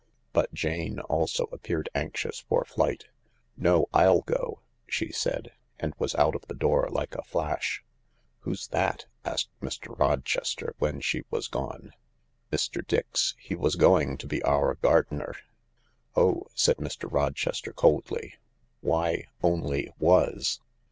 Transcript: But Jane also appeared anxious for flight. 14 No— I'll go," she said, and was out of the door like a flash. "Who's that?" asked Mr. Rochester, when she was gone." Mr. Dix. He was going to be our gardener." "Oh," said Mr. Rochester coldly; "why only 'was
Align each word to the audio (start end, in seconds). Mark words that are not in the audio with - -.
But 0.33 0.51
Jane 0.51 0.99
also 0.99 1.47
appeared 1.51 1.87
anxious 1.93 2.39
for 2.39 2.65
flight. 2.65 3.03
14 3.53 3.53
No— 3.57 3.85
I'll 3.93 4.21
go," 4.21 4.61
she 4.87 5.11
said, 5.11 5.51
and 5.79 5.93
was 5.99 6.15
out 6.15 6.33
of 6.33 6.41
the 6.47 6.55
door 6.55 6.89
like 6.89 7.13
a 7.13 7.21
flash. 7.21 7.83
"Who's 8.39 8.65
that?" 8.69 9.05
asked 9.23 9.49
Mr. 9.61 9.95
Rochester, 9.99 10.73
when 10.79 11.01
she 11.01 11.21
was 11.29 11.47
gone." 11.47 11.93
Mr. 12.51 12.83
Dix. 12.83 13.35
He 13.37 13.53
was 13.55 13.75
going 13.75 14.17
to 14.17 14.25
be 14.25 14.41
our 14.41 14.73
gardener." 14.73 15.35
"Oh," 16.15 16.47
said 16.55 16.77
Mr. 16.77 17.07
Rochester 17.07 17.71
coldly; 17.71 18.33
"why 18.79 19.27
only 19.43 19.93
'was 19.99 20.61